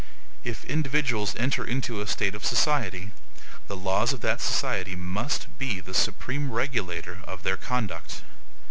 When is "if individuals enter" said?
0.43-1.63